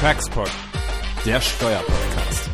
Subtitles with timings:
[0.00, 0.48] Taxpod,
[1.26, 2.50] der Steuerpodcast.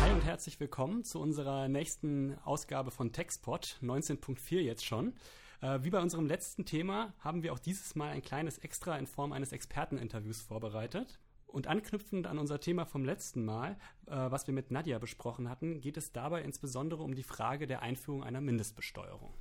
[0.00, 5.12] Hi und herzlich willkommen zu unserer nächsten Ausgabe von Taxpod, 19.4 jetzt schon.
[5.60, 9.06] Äh, wie bei unserem letzten Thema haben wir auch dieses Mal ein kleines Extra in
[9.06, 11.20] Form eines Experteninterviews vorbereitet.
[11.46, 13.76] Und anknüpfend an unser Thema vom letzten Mal,
[14.06, 17.82] äh, was wir mit Nadja besprochen hatten, geht es dabei insbesondere um die Frage der
[17.82, 19.34] Einführung einer Mindestbesteuerung.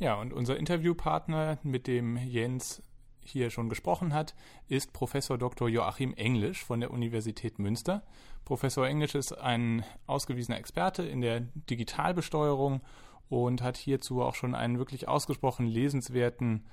[0.00, 2.82] Ja, und unser Interviewpartner, mit dem Jens
[3.20, 4.36] hier schon gesprochen hat,
[4.68, 5.68] ist Professor Dr.
[5.68, 8.02] Joachim Englisch von der Universität Münster.
[8.44, 12.80] Professor Englisch ist ein ausgewiesener Experte in der Digitalbesteuerung
[13.28, 16.64] und hat hierzu auch schon einen wirklich ausgesprochen lesenswerten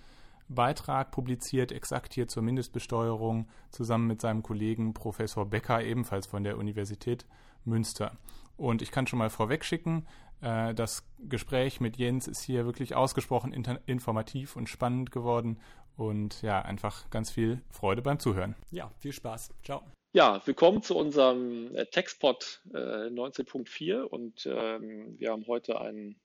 [0.47, 6.59] Beitrag publiziert, exakt hier zur Mindestbesteuerung, zusammen mit seinem Kollegen Professor Becker, ebenfalls von der
[6.59, 7.25] Universität
[7.66, 8.16] Münster.
[8.55, 10.05] Und ich kann schon mal vorwegschicken,
[10.41, 13.52] äh, das Gespräch mit Jens ist hier wirklich ausgesprochen
[13.85, 15.59] informativ und spannend geworden.
[15.98, 18.56] Und ja, einfach ganz viel Freude beim Zuhören.
[18.72, 19.52] Ja, viel Spaß.
[19.63, 19.81] Ciao.
[20.13, 26.16] Ja, willkommen zu unserem äh, Textpod äh, 19.4 und ähm, wir haben heute einen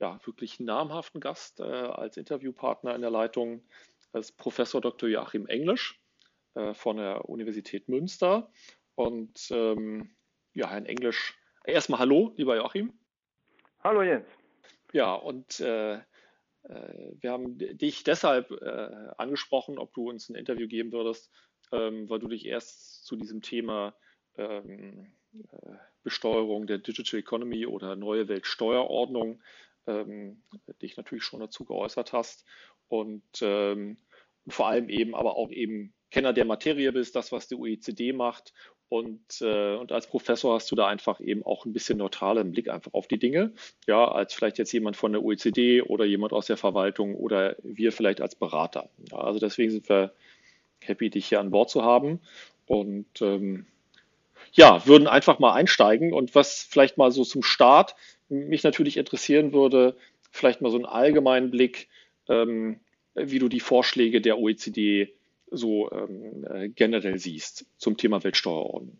[0.00, 3.62] ja, wirklich namhaften Gast äh, als Interviewpartner in der Leitung.
[4.12, 5.08] Das ist Professor Dr.
[5.08, 5.98] Joachim Englisch
[6.54, 8.50] äh, von der Universität Münster.
[8.94, 10.10] Und ähm,
[10.52, 12.92] ja, Herrn Englisch, erstmal Hallo, lieber Joachim.
[13.84, 14.28] Hallo Jens.
[14.92, 16.00] Ja, und äh, äh,
[17.18, 21.32] wir haben dich deshalb äh, angesprochen, ob du uns ein Interview geben würdest,
[21.72, 23.96] ähm, weil du dich erst zu diesem Thema
[24.36, 25.72] ähm, äh,
[26.04, 29.42] Besteuerung der Digital Economy oder neue Weltsteuerordnung
[29.88, 30.44] ähm,
[30.80, 32.44] dich natürlich schon dazu geäußert hast
[32.86, 33.98] und ähm,
[34.46, 38.52] vor allem eben aber auch eben Kenner der Materie bist, das, was die OECD macht.
[38.92, 42.68] Und, äh, und als Professor hast du da einfach eben auch ein bisschen neutralen Blick
[42.68, 43.52] einfach auf die Dinge.
[43.86, 47.90] Ja, als vielleicht jetzt jemand von der OECD oder jemand aus der Verwaltung oder wir
[47.92, 48.90] vielleicht als Berater.
[49.10, 50.12] Ja, also deswegen sind wir
[50.80, 52.20] happy, dich hier an Bord zu haben.
[52.66, 53.64] Und ähm,
[54.52, 56.12] ja, würden einfach mal einsteigen.
[56.12, 57.96] Und was vielleicht mal so zum Start
[58.28, 59.96] mich natürlich interessieren würde,
[60.30, 61.88] vielleicht mal so einen allgemeinen Blick,
[62.28, 62.78] ähm,
[63.14, 65.14] wie du die Vorschläge der OECD
[65.52, 68.98] so ähm, äh, generell siehst zum Thema Weltsteuerordnung.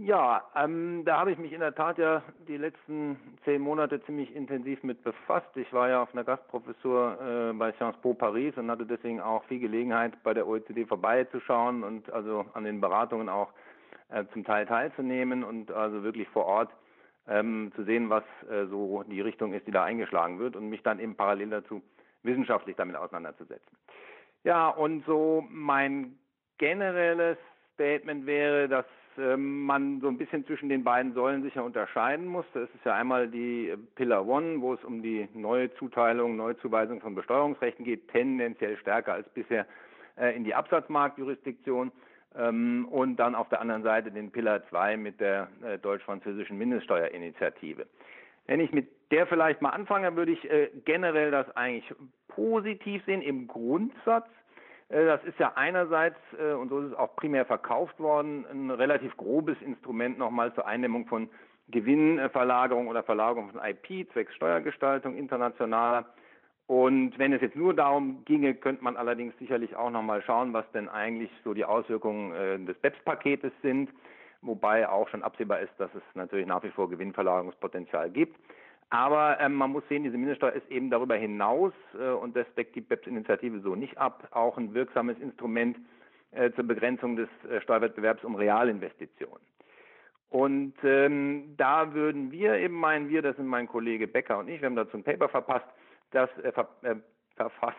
[0.00, 4.32] Ja, ähm, da habe ich mich in der Tat ja die letzten zehn Monate ziemlich
[4.32, 5.48] intensiv mit befasst.
[5.56, 9.42] Ich war ja auf einer Gastprofessur äh, bei Sciences Po Paris und hatte deswegen auch
[9.46, 13.48] viel Gelegenheit, bei der OECD vorbeizuschauen und also an den Beratungen auch
[14.10, 16.70] äh, zum Teil teilzunehmen und also wirklich vor Ort
[17.26, 20.84] ähm, zu sehen, was äh, so die Richtung ist, die da eingeschlagen wird und mich
[20.84, 21.82] dann eben parallel dazu
[22.22, 23.76] wissenschaftlich damit auseinanderzusetzen.
[24.44, 26.18] Ja, und so mein
[26.58, 27.38] generelles
[27.74, 28.86] Statement wäre, dass
[29.18, 32.46] ähm, man so ein bisschen zwischen den beiden Säulen sicher unterscheiden muss.
[32.54, 37.14] Das ist ja einmal die Pillar One, wo es um die neue Zuteilung, Neuzuweisung von
[37.14, 39.66] Besteuerungsrechten geht, tendenziell stärker als bisher
[40.16, 41.90] äh, in die Absatzmarktjurisdiktion.
[42.36, 47.86] Ähm, und dann auf der anderen Seite den Pillar 2 mit der äh, deutsch-französischen Mindeststeuerinitiative.
[48.48, 51.94] Wenn ich mit der vielleicht mal anfange, würde ich äh, generell das eigentlich
[52.28, 54.26] positiv sehen im Grundsatz.
[54.88, 58.70] Äh, das ist ja einerseits, äh, und so ist es auch primär verkauft worden, ein
[58.70, 61.28] relativ grobes Instrument nochmal zur Eindämmung von
[61.68, 66.06] Gewinnverlagerung oder Verlagerung von IP, zwecks Steuergestaltung internationaler.
[66.66, 70.70] Und wenn es jetzt nur darum ginge, könnte man allerdings sicherlich auch nochmal schauen, was
[70.72, 73.90] denn eigentlich so die Auswirkungen äh, des BEPS-Paketes sind,
[74.42, 78.36] wobei auch schon absehbar ist, dass es natürlich nach wie vor Gewinnverlagerungspotenzial gibt.
[78.90, 82.74] Aber ähm, man muss sehen, diese Mindeststeuer ist eben darüber hinaus, äh, und das deckt
[82.74, 85.78] die BEPS-Initiative so nicht ab, auch ein wirksames Instrument
[86.30, 89.44] äh, zur Begrenzung des äh, Steuerwettbewerbs um Realinvestitionen.
[90.30, 94.60] Und ähm, da würden wir eben meinen, wir, das sind mein Kollege Becker und ich,
[94.60, 95.66] wir haben dazu ein Paper verpasst,
[96.10, 96.96] das äh, ver, äh,
[97.36, 97.76] verfasst,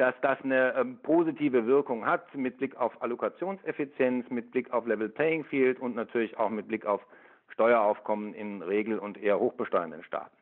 [0.00, 5.10] dass das eine ähm, positive Wirkung hat mit Blick auf Allokationseffizienz, mit Blick auf Level
[5.10, 7.02] Playing Field und natürlich auch mit Blick auf
[7.48, 10.34] Steueraufkommen in regel- und eher hochbesteuernden Staaten.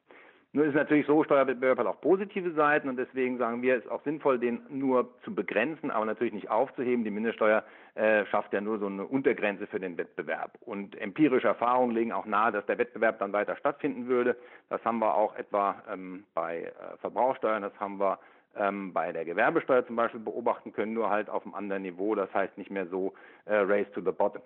[0.52, 3.90] Nur ist natürlich so, Steuerwettbewerb hat auch positive Seiten und deswegen sagen wir, es ist
[3.90, 7.04] auch sinnvoll, den nur zu begrenzen, aber natürlich nicht aufzuheben.
[7.04, 7.64] Die Mindeststeuer
[7.96, 10.52] äh, schafft ja nur so eine Untergrenze für den Wettbewerb.
[10.60, 14.36] Und empirische Erfahrungen legen auch nahe, dass der Wettbewerb dann weiter stattfinden würde.
[14.70, 18.18] Das haben wir auch etwa ähm, bei äh, Verbrauchsteuern, das haben wir
[18.58, 22.14] ähm, bei der Gewerbesteuer zum Beispiel beobachten können, nur halt auf einem anderen Niveau.
[22.14, 23.14] Das heißt nicht mehr so
[23.46, 24.42] äh, Race to the Bottom.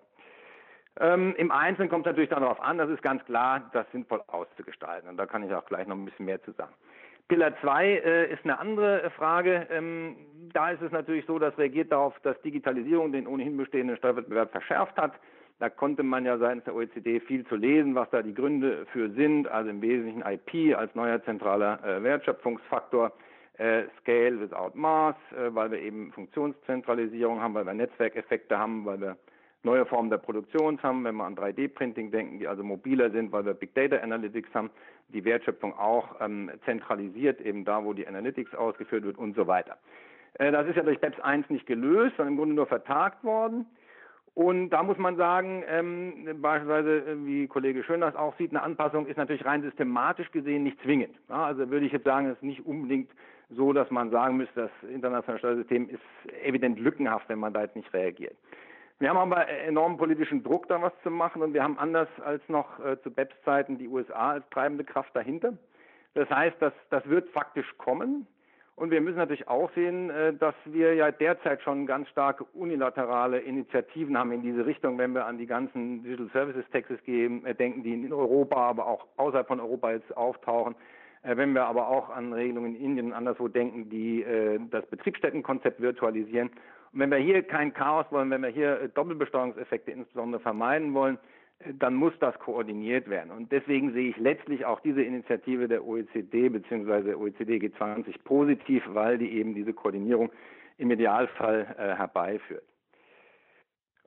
[1.01, 4.23] Ähm, Im Einzelnen kommt es natürlich dann darauf an, das ist ganz klar, das sinnvoll
[4.27, 5.09] auszugestalten.
[5.09, 6.73] Und da kann ich auch gleich noch ein bisschen mehr zu sagen.
[7.29, 9.67] Pillar 2 äh, ist eine andere Frage.
[9.71, 10.17] Ähm,
[10.53, 14.99] da ist es natürlich so, dass reagiert darauf, dass Digitalisierung den ohnehin bestehenden Steuerwettbewerb verschärft
[14.99, 15.13] hat.
[15.59, 19.09] Da konnte man ja seitens der OECD viel zu lesen, was da die Gründe für
[19.11, 19.49] sind.
[19.49, 23.32] Also im Wesentlichen IP als neuer zentraler äh, Wertschöpfungsfaktor Äh,
[24.01, 29.17] Scale without Mass, äh, weil wir eben Funktionszentralisierung haben, weil wir Netzwerkeffekte haben, weil wir
[29.63, 33.45] neue Formen der Produktion haben, wenn wir an 3D-Printing denken, die also mobiler sind, weil
[33.45, 34.71] wir Big Data Analytics haben,
[35.09, 39.79] die Wertschöpfung auch ähm, zentralisiert, eben da, wo die Analytics ausgeführt wird und so weiter.
[40.35, 43.67] Äh, das ist ja durch BEPS 1 nicht gelöst, sondern im Grunde nur vertagt worden.
[44.35, 48.63] Und da muss man sagen, ähm, beispielsweise, äh, wie Kollege Schön das auch sieht, eine
[48.63, 51.15] Anpassung ist natürlich rein systematisch gesehen nicht zwingend.
[51.29, 53.11] Ja, also würde ich jetzt sagen, es ist nicht unbedingt
[53.57, 57.77] so, dass man sagen müsste, das internationale Steuersystem ist evident lückenhaft, wenn man da jetzt
[57.77, 58.37] nicht reagiert.
[58.99, 62.41] Wir haben aber enormen politischen Druck, da was zu machen und wir haben anders als
[62.49, 65.55] noch äh, zu BEPS-Zeiten die USA als treibende Kraft dahinter.
[66.15, 68.27] Das heißt, das, das wird faktisch kommen.
[68.75, 73.41] Und wir müssen natürlich auch sehen, äh, dass wir ja derzeit schon ganz stark unilaterale
[73.41, 77.55] Initiativen haben in diese Richtung, wenn wir an die ganzen Digital Services Taxes gehen, äh,
[77.55, 80.75] denken, die in Europa, aber auch außerhalb von Europa jetzt auftauchen.
[81.23, 84.25] Äh, wenn wir aber auch an Regelungen in Indien und anderswo denken, die
[84.71, 86.51] das Betriebsstättenkonzept virtualisieren.
[86.93, 91.19] Und wenn wir hier kein Chaos wollen, wenn wir hier Doppelbesteuerungseffekte insbesondere vermeiden wollen,
[91.79, 93.31] dann muss das koordiniert werden.
[93.31, 97.15] Und deswegen sehe ich letztlich auch diese Initiative der OECD bzw.
[97.15, 100.31] OECD G20 positiv, weil die eben diese Koordinierung
[100.79, 102.65] im Idealfall äh, herbeiführt.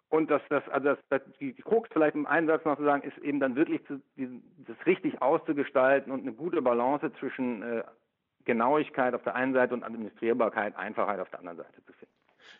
[0.10, 3.18] Und das, das, also das, das, die Krux vielleicht im Einsatz noch zu sagen, ist
[3.18, 7.84] eben dann wirklich zu, das richtig auszugestalten und eine gute Balance zwischen äh,
[8.46, 12.13] Genauigkeit auf der einen Seite und Administrierbarkeit, Einfachheit auf der anderen Seite zu finden.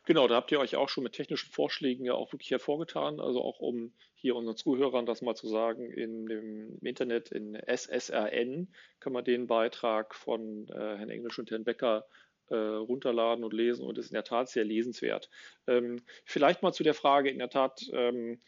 [0.06, 3.20] Genau, da habt ihr euch auch schon mit technischen Vorschlägen ja auch wirklich hervorgetan.
[3.20, 8.68] Also auch um hier unseren Zuhörern das mal zu sagen, in dem Internet in SSRN
[9.00, 12.06] kann man den Beitrag von äh, Herrn Englisch und Herrn Becker
[12.50, 15.30] äh, runterladen und lesen und ist in der Tat sehr lesenswert.
[15.68, 18.40] Ähm, vielleicht mal zu der Frage in der Tat ähm,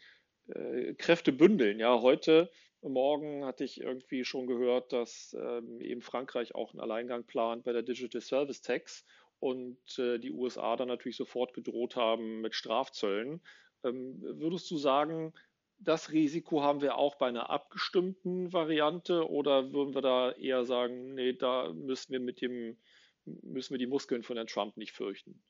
[0.48, 1.78] äh, Kräfte bündeln.
[1.78, 2.50] Ja, heute
[2.80, 7.72] Morgen hatte ich irgendwie schon gehört, dass ähm, eben Frankreich auch einen Alleingang plant bei
[7.72, 9.04] der Digital Service Tax
[9.40, 13.40] und äh, die USA dann natürlich sofort gedroht haben mit Strafzöllen.
[13.84, 15.32] Ähm, würdest du sagen,
[15.80, 21.14] das Risiko haben wir auch bei einer abgestimmten Variante oder würden wir da eher sagen,
[21.14, 22.76] nee, da müssen wir mit dem,
[23.42, 25.40] müssen wir die Muskeln von Herrn Trump nicht fürchten?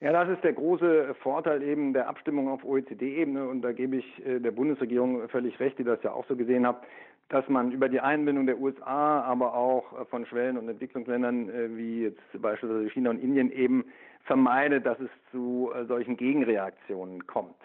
[0.00, 4.26] Ja, das ist der große Vorteil eben der Abstimmung auf OECD-Ebene und da gebe ich
[4.26, 6.84] äh, der Bundesregierung völlig recht, die das ja auch so gesehen hat,
[7.28, 11.76] dass man über die Einbindung der USA, aber auch äh, von Schwellen- und Entwicklungsländern äh,
[11.76, 13.86] wie jetzt beispielsweise China und Indien eben
[14.24, 17.56] vermeidet, dass es zu solchen Gegenreaktionen kommt.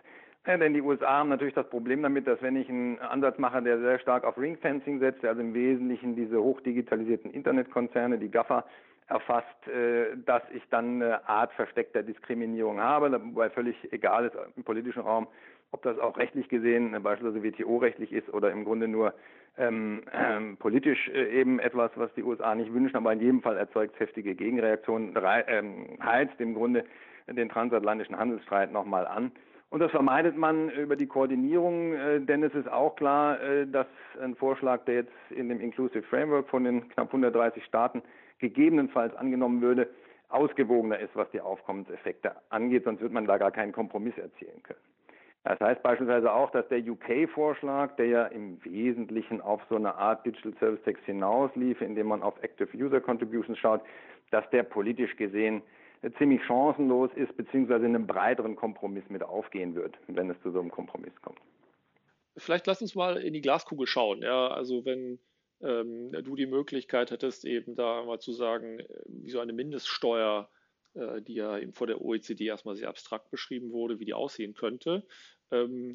[0.46, 3.62] Ja, denn die USA haben natürlich das Problem damit, dass wenn ich einen Ansatz mache,
[3.62, 8.66] der sehr stark auf Ringfencing setzt, also im Wesentlichen diese hochdigitalisierten Internetkonzerne, die GAFA,
[9.08, 9.48] erfasst,
[10.26, 15.28] dass ich dann eine Art versteckter Diskriminierung habe, wobei völlig egal ist im politischen Raum,
[15.72, 19.14] ob das auch rechtlich gesehen, beispielsweise WTO-rechtlich ist oder im Grunde nur
[19.58, 23.58] ähm, ähm, politisch äh, eben etwas, was die USA nicht wünschen, aber in jedem Fall
[23.58, 25.16] erzeugt heftige Gegenreaktionen,
[25.48, 26.86] ähm, heizt im Grunde
[27.28, 29.32] den transatlantischen Handelsstreit nochmal an.
[29.74, 33.88] Und das vermeidet man über die Koordinierung, äh, denn es ist auch klar, äh, dass
[34.22, 38.04] ein Vorschlag, der jetzt in dem Inclusive Framework von den knapp 130 Staaten
[38.38, 39.90] gegebenenfalls angenommen würde,
[40.30, 44.80] ausgewogener ist, was die Aufkommenseffekte angeht, sonst wird man da gar keinen Kompromiss erzielen können.
[45.44, 50.24] Das heißt beispielsweise auch, dass der UK-Vorschlag, der ja im Wesentlichen auf so eine Art
[50.24, 53.82] Digital Service Tax hinauslief, indem man auf Active User Contributions schaut,
[54.30, 55.64] dass der politisch gesehen
[56.18, 60.60] ziemlich chancenlos ist, beziehungsweise in einem breiteren Kompromiss mit aufgehen wird, wenn es zu so
[60.60, 61.40] einem Kompromiss kommt.
[62.36, 64.22] Vielleicht lass uns mal in die Glaskugel schauen.
[64.22, 65.20] Ja, also wenn
[65.62, 70.50] ähm, du die Möglichkeit hättest, eben da mal zu sagen, wie so eine Mindeststeuer
[70.96, 74.54] äh, die ja eben vor der OECD erstmal sehr abstrakt beschrieben wurde, wie die aussehen
[74.54, 75.06] könnte.
[75.52, 75.94] Ähm,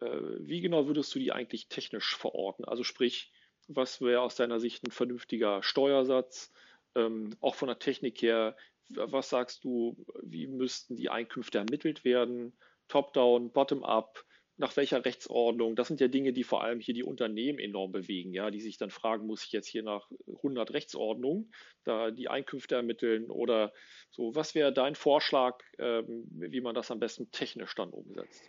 [0.00, 2.64] äh, wie genau würdest du die eigentlich technisch verorten?
[2.64, 3.32] Also sprich,
[3.68, 6.52] was wäre aus deiner Sicht ein vernünftiger Steuersatz?
[6.94, 8.56] Ähm, auch von der Technik her,
[8.90, 12.56] was sagst du, wie müssten die Einkünfte ermittelt werden?
[12.88, 14.24] Top-down, bottom-up?
[14.56, 15.74] nach welcher Rechtsordnung?
[15.74, 18.78] Das sind ja Dinge, die vor allem hier die Unternehmen enorm bewegen, ja, die sich
[18.78, 21.52] dann fragen, muss ich jetzt hier nach 100 Rechtsordnungen
[21.84, 23.72] da die Einkünfte ermitteln oder
[24.10, 24.34] so?
[24.34, 28.48] Was wäre dein Vorschlag, ähm, wie man das am besten technisch dann umsetzt?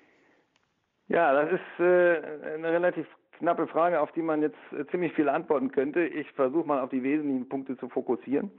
[1.08, 5.30] Ja, das ist äh, eine relativ knappe Frage, auf die man jetzt äh, ziemlich viel
[5.30, 6.06] antworten könnte.
[6.06, 8.52] Ich versuche mal auf die wesentlichen Punkte zu fokussieren.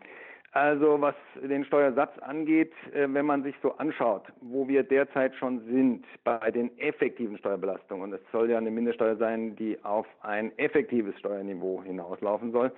[0.56, 5.60] Also was den Steuersatz angeht, äh, wenn man sich so anschaut, wo wir derzeit schon
[5.66, 10.56] sind bei den effektiven Steuerbelastungen, und es soll ja eine Mindeststeuer sein, die auf ein
[10.56, 12.72] effektives Steuerniveau hinauslaufen soll,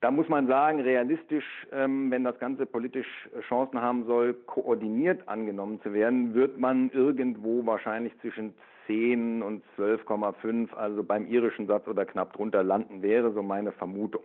[0.00, 5.78] da muss man sagen, realistisch, ähm, wenn das Ganze politisch Chancen haben soll, koordiniert angenommen
[5.82, 8.54] zu werden, wird man irgendwo wahrscheinlich zwischen
[8.86, 14.22] 10 und 12,5, also beim irischen Satz oder knapp drunter landen, wäre so meine Vermutung.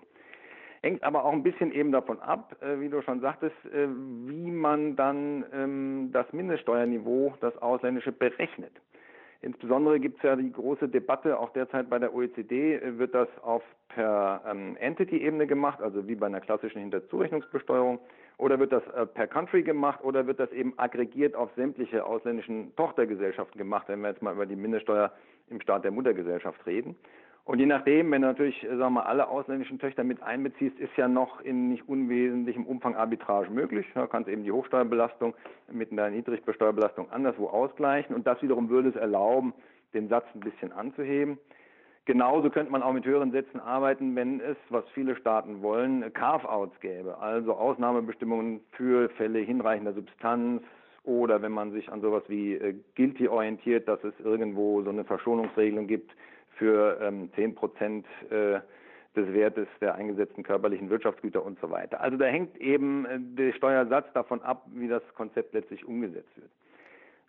[0.86, 4.51] Hängt aber auch ein bisschen eben davon ab, äh, wie du schon sagtest, äh, wie
[4.51, 8.72] man dann ähm, das Mindeststeuerniveau, das ausländische, berechnet.
[9.42, 13.27] Insbesondere gibt es ja die große Debatte, auch derzeit bei der OECD, äh, wird das
[13.42, 17.98] auf per ähm, Entity-Ebene gemacht, also wie bei einer klassischen Hinterzurechnungsbesteuerung,
[18.38, 22.75] oder wird das äh, per Country gemacht oder wird das eben aggregiert auf sämtliche ausländischen
[22.75, 25.12] Tochtergesellschaften gemacht, wenn wir jetzt mal über die Mindeststeuer
[25.50, 26.96] im Staat der Muttergesellschaft reden.
[27.45, 30.97] Und je nachdem, wenn du natürlich sagen wir mal, alle ausländischen Töchter mit einbeziehst, ist
[30.97, 33.85] ja noch in nicht unwesentlichem Umfang Arbitrage möglich.
[33.93, 35.35] Du kannst eben die Hochsteuerbelastung
[35.71, 39.53] mit einer Niedrigbesteuerbelastung anderswo ausgleichen und das wiederum würde es erlauben,
[39.93, 41.37] den Satz ein bisschen anzuheben.
[42.05, 46.79] Genauso könnte man auch mit höheren Sätzen arbeiten, wenn es, was viele Staaten wollen, Carve-outs
[46.79, 50.63] gäbe, also Ausnahmebestimmungen für Fälle hinreichender Substanz
[51.03, 55.03] oder wenn man sich an sowas wie äh, Guilty orientiert, dass es irgendwo so eine
[55.03, 56.11] Verschonungsregelung gibt
[56.57, 58.59] für ähm, 10 Prozent äh,
[59.15, 62.01] des Wertes der eingesetzten körperlichen Wirtschaftsgüter und so weiter.
[62.01, 66.51] Also da hängt eben äh, der Steuersatz davon ab, wie das Konzept letztlich umgesetzt wird.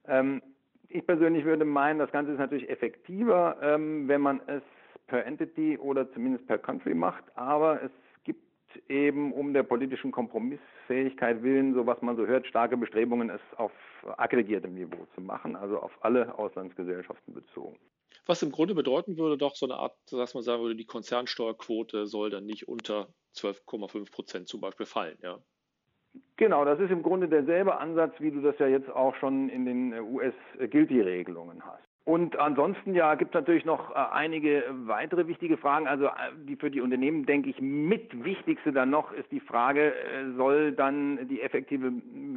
[0.09, 0.42] Ähm,
[0.88, 4.62] ich persönlich würde meinen, das Ganze ist natürlich effektiver, ähm, wenn man es
[5.06, 7.90] per Entity oder zumindest per Country macht, aber es
[8.25, 8.40] gibt
[8.88, 13.73] eben um der politischen Kompromissfähigkeit willen, so was man so hört, starke Bestrebungen, es auf
[14.16, 17.76] aggregiertem Niveau zu machen, also auf alle Auslandsgesellschaften bezogen.
[18.27, 22.07] Was im Grunde bedeuten würde, doch so eine Art, dass man sagen würde, die Konzernsteuerquote
[22.07, 25.39] soll dann nicht unter 12,5 Prozent zum Beispiel fallen, ja.
[26.37, 29.67] Genau, das ist im Grunde derselbe Ansatz, wie du das ja jetzt auch schon in
[29.67, 31.85] den US-Guilty-Regelungen hast.
[32.07, 35.89] Und ansonsten ja gibt es natürlich noch äh, einige weitere wichtige Fragen.
[35.89, 36.11] Also äh,
[36.45, 40.71] die für die Unternehmen denke ich mit wichtigste dann noch ist die Frage, äh, soll
[40.71, 41.93] dann die effektive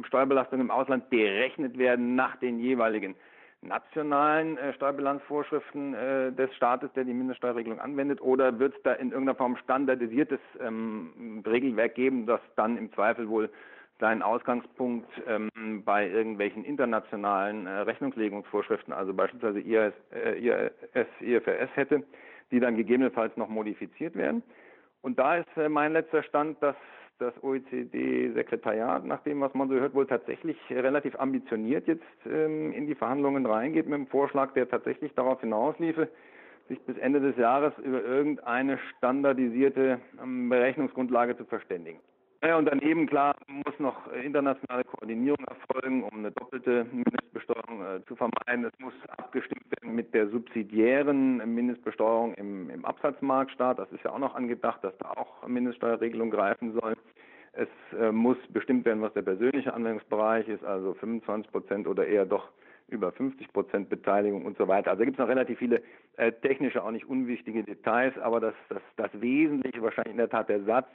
[0.08, 3.14] Steuerbelastung im Ausland berechnet werden nach den jeweiligen
[3.62, 9.10] nationalen äh, Steuerbilanzvorschriften äh, des Staates, der die Mindeststeuerregelung anwendet, oder wird es da in
[9.10, 13.50] irgendeiner Form standardisiertes ähm, Regelwerk geben, das dann im Zweifel wohl
[14.00, 15.50] seinen Ausgangspunkt ähm,
[15.84, 22.02] bei irgendwelchen internationalen äh, Rechnungslegungsvorschriften, also beispielsweise IAS, äh, IAS, IFRS hätte,
[22.50, 24.42] die dann gegebenenfalls noch modifiziert werden.
[25.02, 26.76] Und da ist äh, mein letzter Stand, dass
[27.20, 32.86] das OECD-Sekretariat, nach dem, was man so hört, wohl tatsächlich relativ ambitioniert jetzt ähm, in
[32.86, 36.08] die Verhandlungen reingeht mit dem Vorschlag, der tatsächlich darauf hinausliefe,
[36.68, 42.00] sich bis Ende des Jahres über irgendeine standardisierte ähm, Berechnungsgrundlage zu verständigen.
[42.42, 48.16] Ja, und daneben, klar, muss noch internationale Koordinierung erfolgen, um eine doppelte Mindestbesteuerung äh, zu
[48.16, 48.64] vermeiden.
[48.64, 53.78] Es muss abgestimmt werden mit der subsidiären Mindestbesteuerung im, im Absatzmarktstaat.
[53.78, 56.96] Das ist ja auch noch angedacht, dass da auch Mindeststeuerregelung greifen soll.
[57.52, 57.68] Es
[57.98, 62.48] äh, muss bestimmt werden, was der persönliche Anwendungsbereich ist, also 25 Prozent oder eher doch
[62.88, 64.92] über 50 Prozent Beteiligung und so weiter.
[64.92, 65.82] Also da gibt es noch relativ viele
[66.16, 70.48] äh, technische, auch nicht unwichtige Details, aber das, das, das Wesentliche wahrscheinlich in der Tat
[70.48, 70.88] der Satz,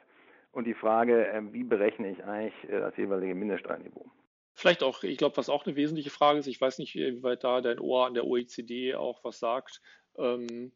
[0.56, 4.10] und die Frage, äh, wie berechne ich eigentlich äh, das jeweilige Mindeststeuerniveau.
[4.54, 7.44] Vielleicht auch, ich glaube, was auch eine wesentliche Frage ist, ich weiß nicht, wie weit
[7.44, 9.82] da dein Ohr an der OECD auch was sagt,
[10.18, 10.72] ähm,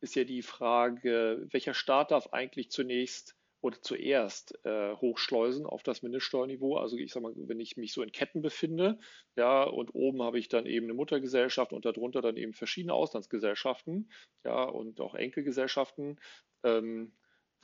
[0.00, 6.02] ist ja die Frage, welcher Staat darf eigentlich zunächst oder zuerst äh, hochschleusen auf das
[6.02, 6.76] Mindeststeuerniveau.
[6.76, 9.00] Also ich sage mal, wenn ich mich so in Ketten befinde,
[9.34, 14.12] ja, und oben habe ich dann eben eine Muttergesellschaft und darunter dann eben verschiedene Auslandsgesellschaften,
[14.44, 16.20] ja, und auch Enkelgesellschaften.
[16.62, 17.14] Ähm,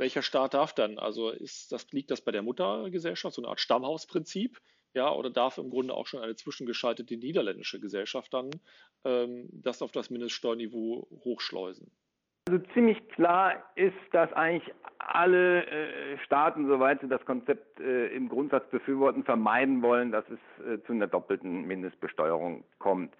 [0.00, 0.98] welcher Staat darf dann?
[0.98, 4.58] Also ist das, liegt das bei der Muttergesellschaft, so eine Art Stammhausprinzip?
[4.92, 8.50] Ja, oder darf im Grunde auch schon eine zwischengeschaltete niederländische Gesellschaft dann
[9.04, 11.92] ähm, das auf das Mindeststeuerniveau hochschleusen?
[12.48, 18.28] Also ziemlich klar ist, dass eigentlich alle äh, Staaten, soweit sie das Konzept äh, im
[18.28, 23.14] Grundsatz befürworten, vermeiden wollen, dass es äh, zu einer doppelten Mindestbesteuerung kommt.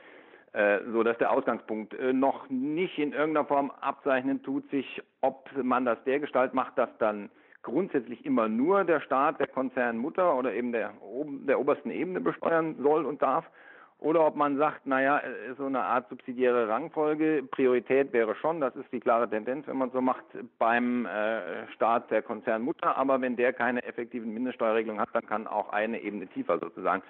[0.53, 5.49] Äh, so dass der Ausgangspunkt äh, noch nicht in irgendeiner Form abzeichnen tut sich, ob
[5.63, 7.31] man das dergestalt macht, dass dann
[7.63, 10.93] grundsätzlich immer nur der Staat der Konzernmutter oder eben der,
[11.47, 13.49] der obersten Ebene besteuern soll und darf,
[14.01, 18.75] oder ob man sagt, naja, äh, so eine Art subsidiäre Rangfolge, Priorität wäre schon, das
[18.75, 20.25] ist die klare Tendenz, wenn man so macht,
[20.59, 21.07] beim
[21.75, 26.27] Staat der Konzernmutter, aber wenn der keine effektiven Mindeststeuerregelungen hat, dann kann auch eine Ebene
[26.27, 27.03] tiefer sozusagen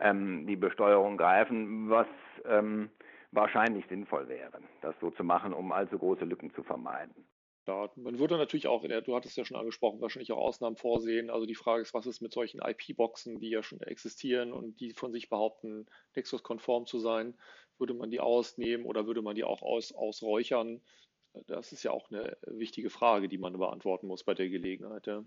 [0.00, 2.06] ähm, die Besteuerung greifen, was
[2.44, 2.90] ähm,
[3.32, 7.14] wahrscheinlich sinnvoll wäre, das so zu machen, um allzu große Lücken zu vermeiden.
[7.66, 11.30] Ja, man würde natürlich auch, du hattest ja schon angesprochen, wahrscheinlich auch Ausnahmen vorsehen.
[11.30, 14.92] Also die Frage ist, was ist mit solchen IP-Boxen, die ja schon existieren und die
[14.92, 17.38] von sich behaupten, Nexus-konform zu sein?
[17.78, 20.80] Würde man die ausnehmen oder würde man die auch aus, ausräuchern?
[21.46, 25.06] Das ist ja auch eine wichtige Frage, die man beantworten muss bei der Gelegenheit.
[25.06, 25.22] Ja.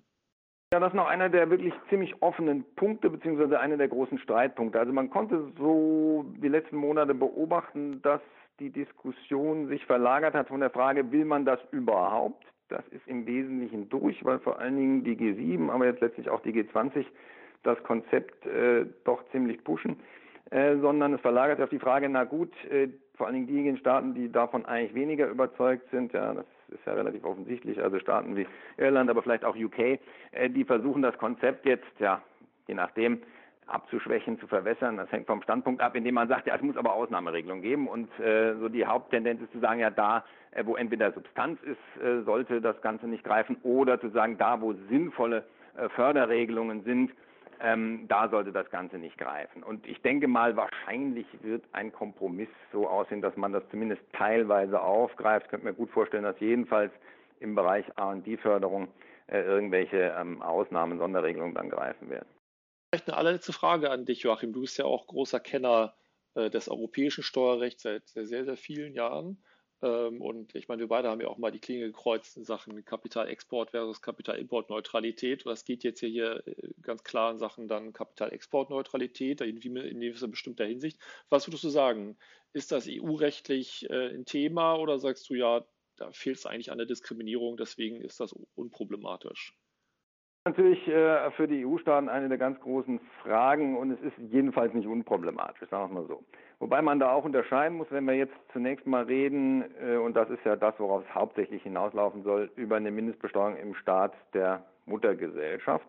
[0.74, 4.80] Ja, das ist noch einer der wirklich ziemlich offenen Punkte, beziehungsweise einer der großen Streitpunkte.
[4.80, 8.22] Also man konnte so die letzten Monate beobachten, dass
[8.60, 13.28] die Diskussion sich verlagert hat von der Frage, will man das überhaupt, das ist im
[13.28, 17.06] Wesentlichen durch, weil vor allen Dingen die G7, aber jetzt letztlich auch die G20
[17.62, 19.98] das Konzept äh, doch ziemlich pushen,
[20.50, 23.78] äh, sondern es verlagert sich auf die Frage, na gut, äh, vor allen Dingen diejenigen
[23.78, 28.36] Staaten, die davon eigentlich weniger überzeugt sind, ja, das ist ja relativ offensichtlich, also Staaten
[28.36, 30.00] wie Irland, aber vielleicht auch UK,
[30.32, 32.22] äh, die versuchen das Konzept jetzt, ja,
[32.68, 33.22] je nachdem,
[33.68, 34.98] abzuschwächen, zu verwässern.
[34.98, 37.88] Das hängt vom Standpunkt ab, indem man sagt, ja, es muss aber Ausnahmeregelungen geben.
[37.88, 42.04] Und äh, so die Haupttendenz ist zu sagen, ja, da, äh, wo entweder Substanz ist,
[42.04, 45.44] äh, sollte das Ganze nicht greifen, oder zu sagen, da, wo sinnvolle
[45.78, 47.12] äh, Förderregelungen sind,
[47.64, 49.64] ähm, da sollte das Ganze nicht greifen.
[49.64, 54.82] Und ich denke mal, wahrscheinlich wird ein Kompromiss so aussehen, dass man das zumindest teilweise
[54.82, 55.46] aufgreift.
[55.46, 56.92] Ich könnte mir gut vorstellen, dass jedenfalls
[57.40, 58.90] im Bereich R&D-Förderung
[59.28, 62.28] äh, irgendwelche ähm, Ausnahmen, Sonderregelungen dann greifen werden.
[62.92, 64.52] Vielleicht eine allerletzte Frage an dich, Joachim.
[64.52, 65.96] Du bist ja auch großer Kenner
[66.36, 69.42] äh, des europäischen Steuerrechts seit sehr, sehr vielen Jahren.
[69.84, 72.86] Ähm, und ich meine, wir beide haben ja auch mal die Klinge gekreuzt in Sachen
[72.86, 75.46] Kapitalexport versus Kapitalimportneutralität.
[75.46, 80.66] Und das geht jetzt hier äh, ganz klar in Sachen dann Kapitalexportneutralität, in, in bestimmter
[80.66, 81.00] Hinsicht.
[81.30, 82.18] Was würdest du sagen?
[82.54, 85.66] Ist das EU-rechtlich äh, ein Thema oder sagst du ja,
[85.98, 89.54] da fehlt es eigentlich an der Diskriminierung, deswegen ist das unproblematisch?
[90.46, 94.88] Natürlich äh, für die EU-Staaten eine der ganz großen Fragen und es ist jedenfalls nicht
[94.88, 96.22] unproblematisch, sagen wir mal so.
[96.60, 100.30] Wobei man da auch unterscheiden muss, wenn wir jetzt zunächst mal reden, äh, und das
[100.30, 105.88] ist ja das, worauf es hauptsächlich hinauslaufen soll, über eine Mindestbesteuerung im Staat der Muttergesellschaft.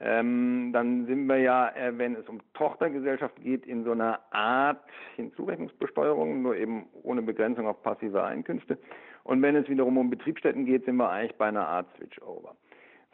[0.00, 4.82] Ähm, dann sind wir ja, äh, wenn es um Tochtergesellschaft geht, in so einer Art
[5.14, 8.76] Hinzurechnungsbesteuerung, nur eben ohne Begrenzung auf passive Einkünfte.
[9.22, 12.56] Und wenn es wiederum um Betriebsstätten geht, sind wir eigentlich bei einer Art Switchover.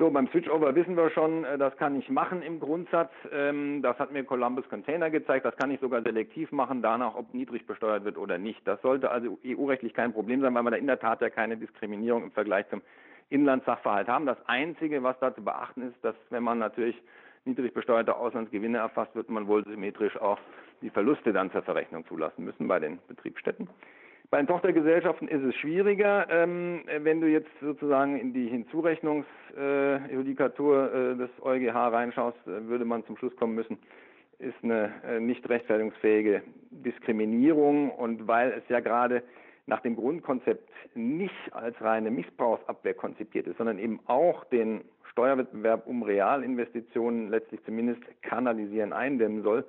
[0.01, 3.13] So, beim Switchover wissen wir schon, äh, das kann ich machen im Grundsatz.
[3.33, 5.45] Ähm, das hat mir Columbus Container gezeigt.
[5.45, 8.67] Das kann ich sogar selektiv machen, danach, ob niedrig besteuert wird oder nicht.
[8.67, 11.59] Das sollte also EU-rechtlich kein Problem sein, weil wir da in der Tat ja keine
[11.59, 12.81] Diskriminierung im Vergleich zum
[13.29, 14.25] Inlandssachverhalt haben.
[14.25, 16.97] Das Einzige, was da zu beachten ist, dass wenn man natürlich
[17.45, 20.39] niedrig besteuerte Auslandsgewinne erfasst, wird man wohl symmetrisch auch
[20.81, 23.69] die Verluste dann zur Verrechnung zulassen müssen bei den Betriebsstätten.
[24.31, 26.29] Bei den Tochtergesellschaften ist es schwieriger.
[26.31, 33.05] Ähm, wenn du jetzt sozusagen in die Hinzurechnungsjudikatur äh, des EuGH reinschaust, äh, würde man
[33.07, 33.77] zum Schluss kommen müssen,
[34.39, 37.91] ist eine äh, nicht rechtfertigungsfähige Diskriminierung.
[37.91, 39.25] Und weil es ja gerade
[39.67, 46.05] nach dem Grundkonzept nicht als reine Missbrauchsabwehr konzipiert ist, sondern eben auch den Steuerwettbewerb um
[46.05, 49.65] Realinvestitionen letztlich zumindest kanalisieren, eindämmen soll,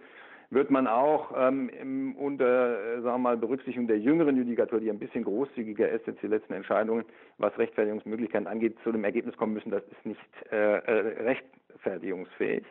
[0.52, 5.00] wird man auch ähm, unter äh, sagen wir mal, Berücksichtigung der jüngeren Judikatur, die ein
[5.00, 7.06] bisschen großzügiger ist jetzt die letzten Entscheidungen,
[7.38, 10.20] was Rechtfertigungsmöglichkeiten angeht, zu dem Ergebnis kommen müssen, das ist nicht
[10.52, 12.66] äh, äh, rechtfertigungsfähig.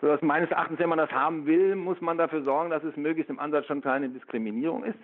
[0.00, 3.30] Sodass meines Erachtens, wenn man das haben will, muss man dafür sorgen, dass es möglichst
[3.30, 4.98] im Ansatz schon keine Diskriminierung ist.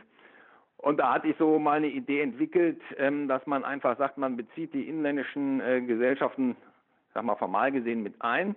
[0.79, 4.39] Und da hatte ich so mal eine Idee entwickelt, ähm, dass man einfach sagt, man
[4.39, 6.57] bezieht die inländischen äh, Gesellschaften,
[7.13, 8.57] sag mal formal gesehen, mit ein,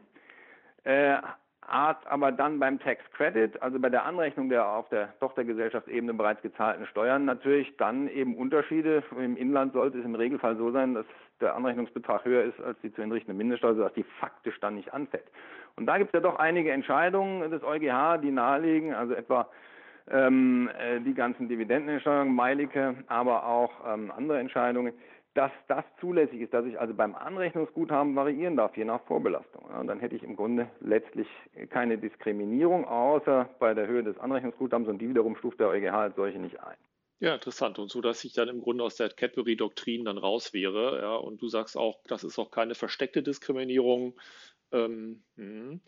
[1.69, 6.41] Art aber dann beim Tax Credit, also bei der Anrechnung der auf der Tochtergesellschaftsebene bereits
[6.41, 9.03] gezahlten Steuern, natürlich dann eben Unterschiede.
[9.17, 11.05] Im Inland sollte es im Regelfall so sein, dass
[11.41, 15.25] der Anrechnungsbetrag höher ist als die zu entrichtende Mindeststeuer, sodass die faktisch dann nicht anfällt.
[15.75, 19.49] Und da gibt es ja doch einige Entscheidungen des EuGH, die nahelegen, also etwa
[20.09, 24.93] ähm, äh, die ganzen Dividendenentscheidungen, Meilige, aber auch ähm, andere Entscheidungen,
[25.33, 29.65] dass das zulässig ist, dass ich also beim Anrechnungsguthaben variieren darf, je nach Vorbelastung.
[29.69, 31.27] Ja, dann hätte ich im Grunde letztlich
[31.69, 36.15] keine Diskriminierung, außer bei der Höhe des Anrechnungsguthabens und die wiederum stuft der EuGH als
[36.15, 36.77] solche nicht ein.
[37.19, 37.79] Ja, interessant.
[37.79, 40.99] Und so, dass ich dann im Grunde aus der Cadbury-Doktrin dann raus wäre.
[41.01, 44.19] Ja, und du sagst auch, das ist auch keine versteckte Diskriminierung.
[44.71, 45.81] Ähm, hm.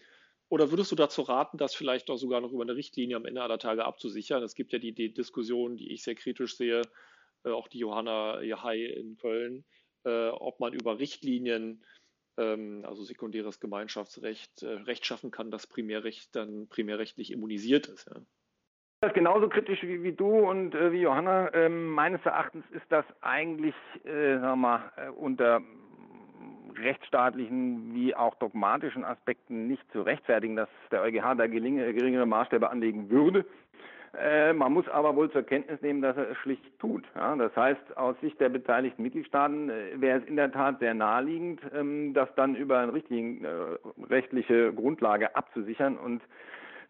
[0.48, 3.42] oder würdest du dazu raten, das vielleicht auch sogar noch über eine Richtlinie am Ende
[3.42, 4.44] aller Tage abzusichern?
[4.44, 6.84] Es gibt ja die, die Diskussion, die ich sehr kritisch sehe,
[7.52, 9.66] auch die Johanna Jahai in Köln,
[10.04, 11.84] äh, ob man über Richtlinien,
[12.38, 18.08] ähm, also sekundäres Gemeinschaftsrecht, äh, Recht schaffen kann, das Primärrecht dann primärrechtlich immunisiert ist.
[18.08, 18.22] Ja.
[19.02, 21.54] Das ist genauso kritisch wie, wie du und äh, wie Johanna.
[21.54, 25.62] Ähm, meines Erachtens ist das eigentlich, äh, wir mal, äh, unter
[26.78, 33.10] rechtsstaatlichen wie auch dogmatischen Aspekten nicht zu rechtfertigen, dass der EuGH da geringere Maßstäbe anlegen
[33.10, 33.46] würde.
[34.22, 37.04] Äh, man muss aber wohl zur Kenntnis nehmen, dass er es schlicht tut.
[37.16, 40.94] Ja, das heißt, aus Sicht der beteiligten Mitgliedstaaten äh, wäre es in der Tat sehr
[40.94, 46.22] naheliegend, ähm, das dann über eine richtige äh, rechtliche Grundlage abzusichern und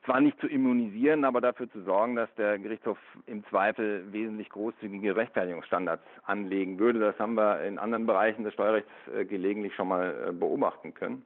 [0.05, 5.15] zwar nicht zu immunisieren, aber dafür zu sorgen, dass der Gerichtshof im Zweifel wesentlich großzügige
[5.15, 6.99] Rechtfertigungsstandards anlegen würde.
[6.99, 11.25] Das haben wir in anderen Bereichen des Steuerrechts äh, gelegentlich schon mal äh, beobachten können.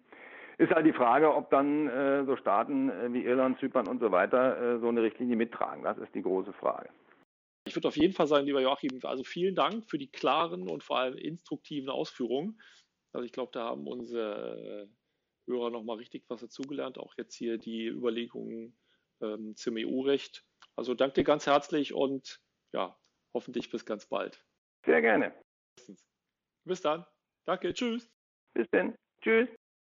[0.60, 4.12] Ist halt die Frage, ob dann äh, so Staaten äh, wie Irland, Zypern und so
[4.12, 5.84] weiter äh, so eine Richtlinie mittragen.
[5.86, 6.90] Das ist die große Frage.
[7.66, 10.84] Ich würde auf jeden Fall sagen, lieber Joachim, also vielen Dank für die klaren und
[10.84, 12.60] vor allem instruktiven Ausführungen.
[13.14, 14.90] Also ich glaube, da haben unsere
[15.48, 18.78] Hörer nochmal richtig was dazugelernt, auch jetzt hier die Überlegungen
[19.22, 20.44] ähm, zum EU-Recht.
[20.76, 22.42] Also danke dir ganz herzlich und
[22.74, 22.98] ja,
[23.34, 24.46] hoffentlich bis ganz bald.
[24.86, 25.34] Sehr gerne.
[26.66, 27.06] Bis dann.
[27.46, 28.12] Danke, tschüss.
[28.54, 28.94] Bis dann.
[29.22, 29.50] Tschüss.